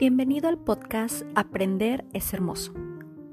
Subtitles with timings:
[0.00, 2.72] Bienvenido al podcast Aprender es Hermoso,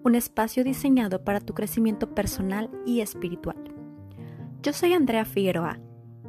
[0.04, 3.56] un espacio diseñado para tu crecimiento personal y espiritual.
[4.62, 5.80] Yo soy Andrea Figueroa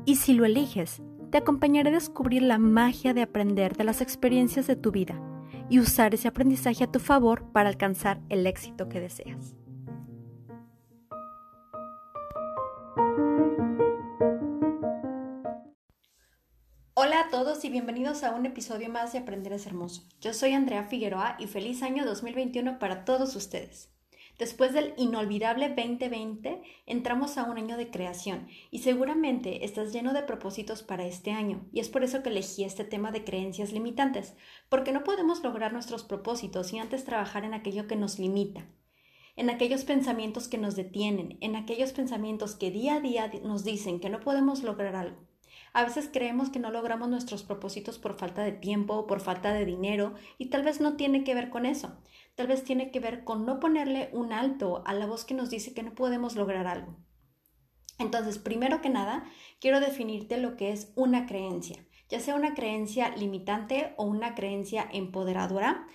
[0.04, 4.68] y si lo eliges, te acompañaré a descubrir la magia de aprender de las experiencias
[4.68, 5.20] de tu vida
[5.68, 9.56] y usar ese aprendizaje a tu favor para alcanzar el éxito que deseas.
[17.38, 20.02] Todos y bienvenidos a un episodio más de Aprender es Hermoso.
[20.20, 23.92] Yo soy Andrea Figueroa y feliz año 2021 para todos ustedes.
[24.40, 30.24] Después del inolvidable 2020, entramos a un año de creación y seguramente estás lleno de
[30.24, 34.34] propósitos para este año y es por eso que elegí este tema de creencias limitantes,
[34.68, 38.66] porque no podemos lograr nuestros propósitos sin antes trabajar en aquello que nos limita,
[39.36, 44.00] en aquellos pensamientos que nos detienen, en aquellos pensamientos que día a día nos dicen
[44.00, 45.27] que no podemos lograr algo.
[45.78, 49.52] A veces creemos que no logramos nuestros propósitos por falta de tiempo o por falta
[49.52, 51.96] de dinero y tal vez no tiene que ver con eso.
[52.34, 55.50] Tal vez tiene que ver con no ponerle un alto a la voz que nos
[55.50, 56.96] dice que no podemos lograr algo.
[58.00, 59.22] Entonces, primero que nada,
[59.60, 64.88] quiero definirte lo que es una creencia, ya sea una creencia limitante o una creencia
[64.92, 65.86] empoderadora.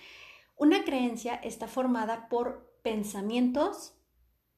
[0.56, 3.98] Una creencia está formada por pensamientos,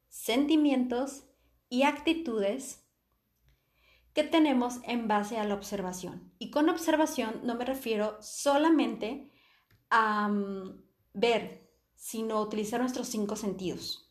[0.08, 1.24] sentimientos
[1.68, 2.85] y actitudes
[4.16, 6.32] que tenemos en base a la observación.
[6.38, 9.30] Y con observación no me refiero solamente
[9.90, 14.10] a mm, ver, sino utilizar nuestros cinco sentidos.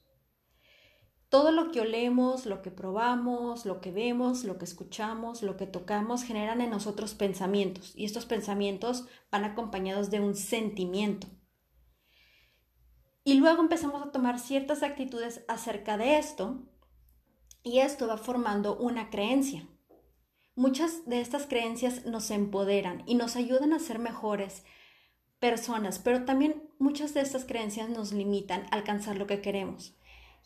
[1.29, 5.65] Todo lo que olemos, lo que probamos, lo que vemos, lo que escuchamos, lo que
[5.65, 11.25] tocamos, generan en nosotros pensamientos y estos pensamientos van acompañados de un sentimiento.
[13.23, 16.61] Y luego empezamos a tomar ciertas actitudes acerca de esto
[17.63, 19.67] y esto va formando una creencia.
[20.55, 24.63] Muchas de estas creencias nos empoderan y nos ayudan a ser mejores
[25.39, 29.97] personas, pero también muchas de estas creencias nos limitan a alcanzar lo que queremos.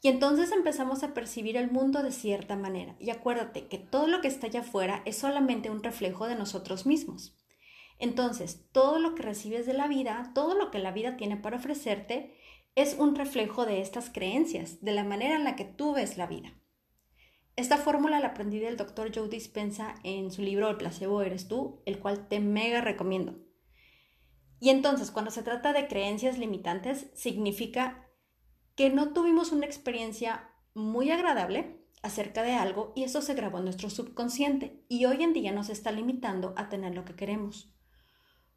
[0.02, 2.96] Y entonces empezamos a percibir el mundo de cierta manera.
[3.00, 6.88] Y acuérdate que todo lo que está allá afuera es solamente un reflejo de nosotros
[6.88, 7.38] mismos.
[8.00, 11.58] Entonces, todo lo que recibes de la vida, todo lo que la vida tiene para
[11.58, 12.34] ofrecerte,
[12.74, 16.28] es un reflejo de estas creencias, de la manera en la que tú ves la
[16.28, 16.54] vida.
[17.60, 21.82] Esta fórmula la aprendí del doctor Joe Dispensa en su libro El placebo eres tú,
[21.86, 23.36] el cual te mega recomiendo.
[24.62, 28.08] Y entonces, cuando se trata de creencias limitantes, significa
[28.76, 33.66] que no tuvimos una experiencia muy agradable acerca de algo y eso se grabó en
[33.66, 37.76] nuestro subconsciente y hoy en día nos está limitando a tener lo que queremos.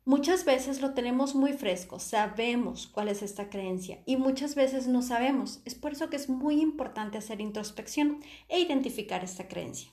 [0.05, 5.01] Muchas veces lo tenemos muy fresco, sabemos cuál es esta creencia y muchas veces no
[5.01, 5.63] sabemos.
[5.65, 9.93] Es por eso que es muy importante hacer introspección e identificar esta creencia.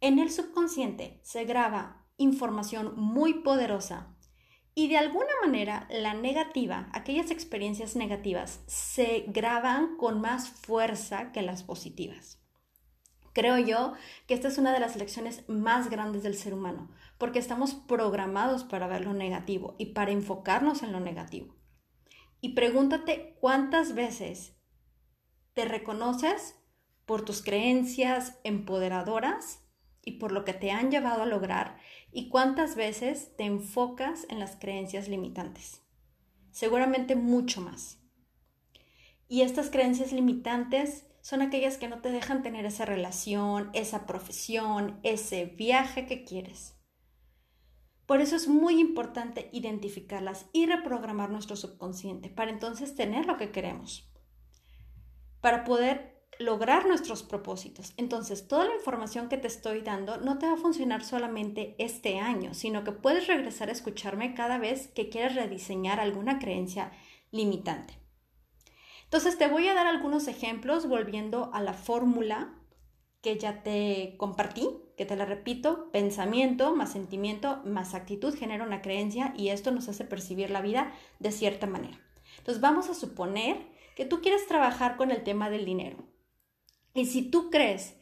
[0.00, 4.16] En el subconsciente se graba información muy poderosa
[4.74, 11.42] y de alguna manera la negativa, aquellas experiencias negativas, se graban con más fuerza que
[11.42, 12.42] las positivas.
[13.36, 13.92] Creo yo
[14.26, 18.64] que esta es una de las lecciones más grandes del ser humano, porque estamos programados
[18.64, 21.54] para ver lo negativo y para enfocarnos en lo negativo.
[22.40, 24.56] Y pregúntate cuántas veces
[25.52, 26.58] te reconoces
[27.04, 29.68] por tus creencias empoderadoras
[30.02, 31.76] y por lo que te han llevado a lograr
[32.10, 35.82] y cuántas veces te enfocas en las creencias limitantes.
[36.52, 37.98] Seguramente mucho más.
[39.28, 45.00] Y estas creencias limitantes son aquellas que no te dejan tener esa relación, esa profesión,
[45.02, 46.76] ese viaje que quieres.
[48.06, 53.50] Por eso es muy importante identificarlas y reprogramar nuestro subconsciente para entonces tener lo que
[53.50, 54.08] queremos,
[55.40, 57.92] para poder lograr nuestros propósitos.
[57.96, 62.20] Entonces, toda la información que te estoy dando no te va a funcionar solamente este
[62.20, 66.92] año, sino que puedes regresar a escucharme cada vez que quieras rediseñar alguna creencia
[67.32, 68.05] limitante.
[69.06, 72.54] Entonces te voy a dar algunos ejemplos volviendo a la fórmula
[73.22, 78.82] que ya te compartí, que te la repito, pensamiento más sentimiento más actitud genera una
[78.82, 82.00] creencia y esto nos hace percibir la vida de cierta manera.
[82.38, 83.56] Entonces vamos a suponer
[83.94, 85.98] que tú quieres trabajar con el tema del dinero.
[86.94, 87.96] Y si tú crees,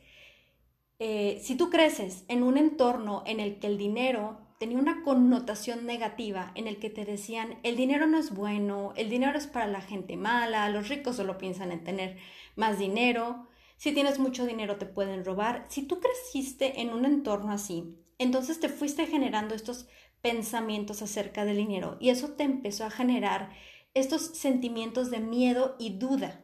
[0.98, 5.84] eh, si tú creces en un entorno en el que el dinero tenía una connotación
[5.84, 9.66] negativa en el que te decían el dinero no es bueno, el dinero es para
[9.66, 12.16] la gente mala, los ricos solo piensan en tener
[12.56, 13.46] más dinero,
[13.76, 15.66] si tienes mucho dinero te pueden robar.
[15.68, 19.86] Si tú creciste en un entorno así, entonces te fuiste generando estos
[20.22, 23.50] pensamientos acerca del dinero y eso te empezó a generar
[23.92, 26.43] estos sentimientos de miedo y duda.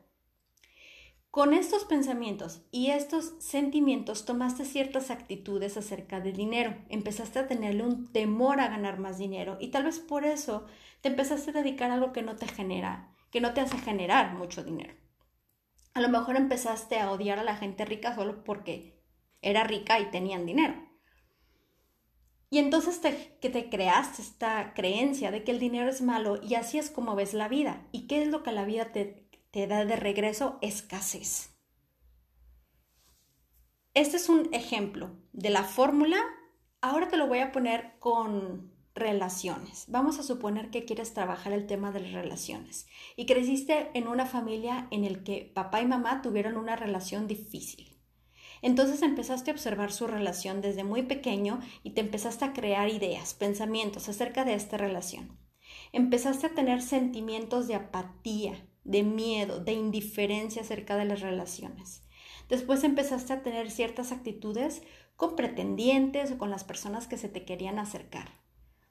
[1.30, 7.84] Con estos pensamientos y estos sentimientos tomaste ciertas actitudes acerca del dinero, empezaste a tenerle
[7.84, 10.66] un temor a ganar más dinero y tal vez por eso
[11.02, 14.34] te empezaste a dedicar a algo que no te genera, que no te hace generar
[14.34, 14.92] mucho dinero.
[15.94, 19.00] A lo mejor empezaste a odiar a la gente rica solo porque
[19.40, 20.74] era rica y tenían dinero.
[22.50, 26.56] Y entonces te, que te creaste esta creencia de que el dinero es malo y
[26.56, 27.86] así es como ves la vida.
[27.92, 31.50] ¿Y qué es lo que la vida te, te da de regreso escasez.
[33.94, 36.18] Este es un ejemplo de la fórmula.
[36.80, 39.86] Ahora te lo voy a poner con relaciones.
[39.88, 42.86] Vamos a suponer que quieres trabajar el tema de las relaciones
[43.16, 48.00] y creciste en una familia en el que papá y mamá tuvieron una relación difícil.
[48.62, 53.34] Entonces empezaste a observar su relación desde muy pequeño y te empezaste a crear ideas,
[53.34, 55.38] pensamientos acerca de esta relación.
[55.92, 62.02] Empezaste a tener sentimientos de apatía, de miedo, de indiferencia acerca de las relaciones.
[62.48, 64.82] Después empezaste a tener ciertas actitudes
[65.14, 68.30] con pretendientes o con las personas que se te querían acercar,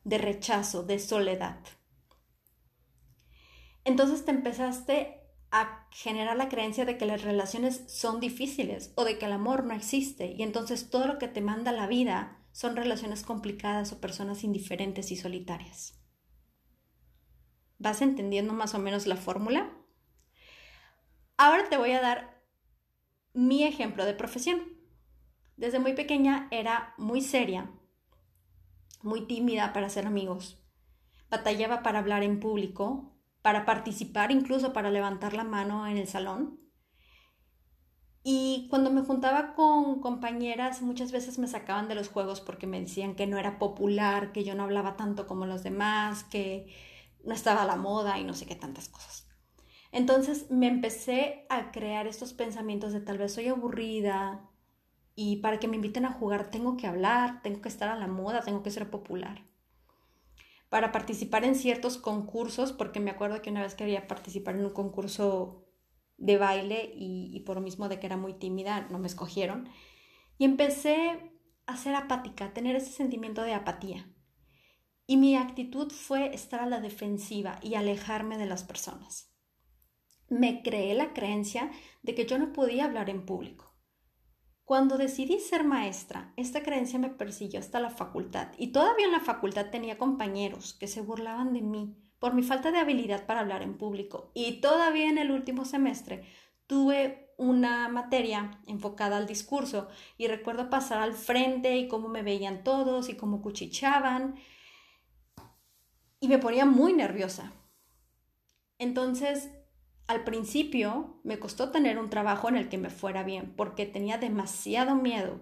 [0.05, 1.59] de rechazo, de soledad.
[3.83, 5.19] Entonces te empezaste
[5.51, 9.65] a generar la creencia de que las relaciones son difíciles o de que el amor
[9.65, 13.99] no existe y entonces todo lo que te manda la vida son relaciones complicadas o
[13.99, 15.99] personas indiferentes y solitarias.
[17.79, 19.78] ¿Vas entendiendo más o menos la fórmula?
[21.41, 22.43] Ahora te voy a dar
[23.31, 24.59] mi ejemplo de profesión.
[25.55, 27.71] Desde muy pequeña era muy seria,
[29.03, 30.61] muy tímida para hacer amigos.
[31.29, 36.59] Batallaba para hablar en público, para participar, incluso para levantar la mano en el salón.
[38.21, 42.81] Y cuando me juntaba con compañeras, muchas veces me sacaban de los juegos porque me
[42.81, 46.75] decían que no era popular, que yo no hablaba tanto como los demás, que
[47.23, 49.28] no estaba a la moda y no sé qué tantas cosas.
[49.91, 54.47] Entonces me empecé a crear estos pensamientos de tal vez soy aburrida
[55.15, 58.07] y para que me inviten a jugar tengo que hablar, tengo que estar a la
[58.07, 59.43] moda, tengo que ser popular.
[60.69, 64.73] Para participar en ciertos concursos, porque me acuerdo que una vez quería participar en un
[64.73, 65.65] concurso
[66.17, 69.67] de baile y, y por lo mismo de que era muy tímida, no me escogieron.
[70.37, 71.33] Y empecé
[71.65, 74.07] a ser apática, a tener ese sentimiento de apatía.
[75.07, 79.28] Y mi actitud fue estar a la defensiva y alejarme de las personas
[80.29, 81.71] me creé la creencia
[82.03, 83.69] de que yo no podía hablar en público.
[84.63, 89.19] Cuando decidí ser maestra, esta creencia me persiguió hasta la facultad y todavía en la
[89.19, 93.63] facultad tenía compañeros que se burlaban de mí por mi falta de habilidad para hablar
[93.63, 96.23] en público y todavía en el último semestre
[96.67, 99.87] tuve una materia enfocada al discurso
[100.17, 104.35] y recuerdo pasar al frente y cómo me veían todos y cómo cuchicheaban
[106.19, 107.53] y me ponía muy nerviosa.
[108.77, 109.49] Entonces
[110.09, 114.17] al principio me costó tener un trabajo en el que me fuera bien porque tenía
[114.17, 115.39] demasiado miedo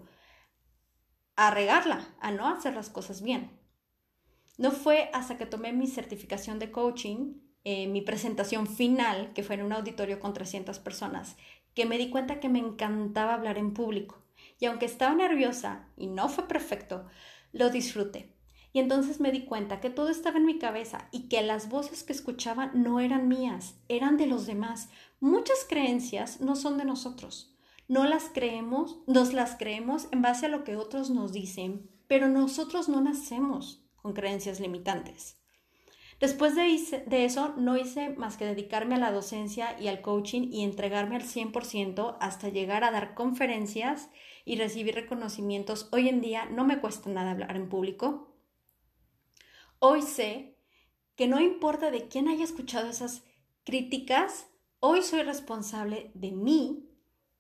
[1.38, 3.58] a regarla, a no hacer las cosas bien.
[4.58, 9.56] No fue hasta que tomé mi certificación de coaching, eh, mi presentación final, que fue
[9.56, 11.38] en un auditorio con 300 personas,
[11.74, 14.22] que me di cuenta que me encantaba hablar en público.
[14.60, 17.06] Y aunque estaba nerviosa y no fue perfecto,
[17.54, 18.37] lo disfruté.
[18.78, 22.04] Y entonces me di cuenta que todo estaba en mi cabeza y que las voces
[22.04, 24.90] que escuchaba no eran mías, eran de los demás.
[25.20, 27.58] Muchas creencias no son de nosotros.
[27.88, 32.30] No las creemos, nos las creemos en base a lo que otros nos dicen, pero
[32.30, 35.40] nosotros no nacemos con creencias limitantes.
[36.20, 40.50] Después de, de, eso, no hice más que dedicarme a la docencia y al coaching
[40.52, 44.12] y entregarme al 100% hasta llegar a dar conferencias
[44.46, 45.90] y recibir reconocimientos.
[45.92, 48.37] Hoy en día no me cuesta nada hablar en público.
[49.80, 50.58] Hoy sé
[51.16, 53.22] que no importa de quién haya escuchado esas
[53.64, 54.48] críticas,
[54.80, 56.90] hoy soy responsable de mí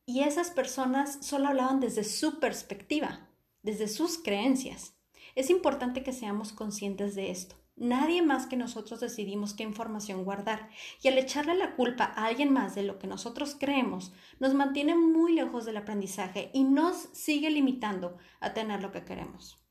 [0.06, 3.28] y esas personas solo hablaban desde su perspectiva,
[3.64, 4.94] desde sus creencias.
[5.34, 7.56] Es importante que seamos conscientes de esto.
[7.76, 10.70] Nadie más que nosotros decidimos qué información guardar
[11.02, 14.96] y al echarle la culpa a alguien más de lo que nosotros creemos nos mantiene
[14.96, 19.67] muy lejos del aprendizaje y nos sigue limitando a tener lo que queremos.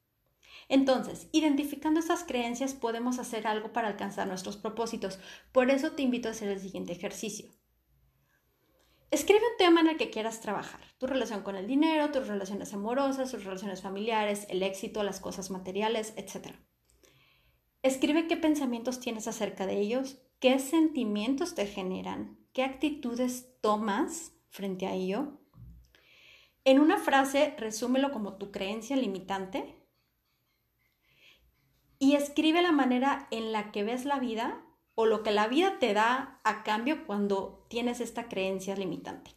[0.69, 5.19] Entonces, identificando estas creencias podemos hacer algo para alcanzar nuestros propósitos.
[5.53, 7.51] Por eso te invito a hacer el siguiente ejercicio.
[9.13, 10.81] Escribe un tema en el que quieras trabajar.
[10.99, 15.51] Tu relación con el dinero, tus relaciones amorosas, tus relaciones familiares, el éxito, las cosas
[15.51, 16.57] materiales, etc.
[17.83, 24.87] Escribe qué pensamientos tienes acerca de ellos, qué sentimientos te generan, qué actitudes tomas frente
[24.87, 25.41] a ello.
[26.65, 29.76] En una frase, resúmelo como tu creencia limitante
[31.99, 34.63] y escribe la manera en la que ves la vida
[34.95, 39.33] o lo que la vida te da a cambio cuando tienes esta creencia limitante.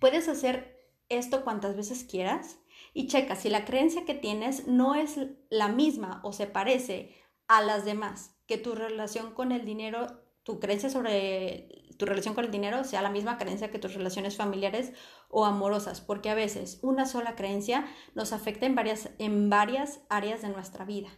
[0.00, 0.76] Puedes hacer
[1.08, 2.58] esto cuantas veces quieras
[2.92, 5.18] y checa si la creencia que tienes no es
[5.50, 7.14] la misma o se parece
[7.48, 12.44] a las demás, que tu relación con el dinero, tu creencia sobre tu relación con
[12.44, 14.92] el dinero sea la misma creencia que tus relaciones familiares
[15.28, 20.42] o amorosas, porque a veces una sola creencia nos afecta en varias, en varias áreas
[20.42, 21.08] de nuestra vida.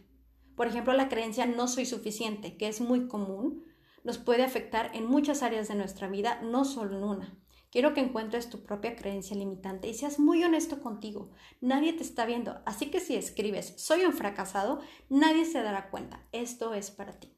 [0.55, 3.63] Por ejemplo, la creencia no soy suficiente, que es muy común,
[4.03, 7.39] nos puede afectar en muchas áreas de nuestra vida, no solo en una.
[7.71, 11.29] Quiero que encuentres tu propia creencia limitante y seas muy honesto contigo.
[11.61, 16.27] Nadie te está viendo, así que si escribes soy un fracasado, nadie se dará cuenta.
[16.31, 17.31] Esto es para ti.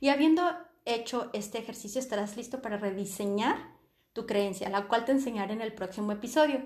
[0.00, 0.42] Y habiendo
[0.86, 3.76] hecho este ejercicio, estarás listo para rediseñar
[4.12, 6.64] tu creencia, la cual te enseñaré en el próximo episodio.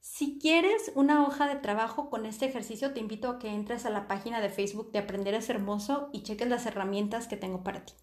[0.00, 3.90] Si quieres una hoja de trabajo con este ejercicio, te invito a que entres a
[3.90, 7.84] la página de Facebook de Aprender es Hermoso y cheques las herramientas que tengo para
[7.84, 7.94] ti.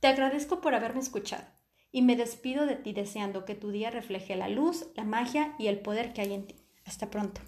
[0.00, 1.44] Te agradezco por haberme escuchado
[1.92, 5.68] y me despido de ti deseando que tu día refleje la luz, la magia y
[5.68, 6.56] el poder que hay en ti.
[6.84, 7.40] Hasta pronto.